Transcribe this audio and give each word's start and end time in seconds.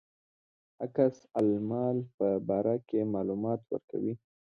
عکس 0.83 1.15
العمل 1.39 1.97
په 2.17 2.27
باره 2.47 2.75
کې 2.87 2.99
معلومات 3.13 3.59
ورکړي. 3.71 4.13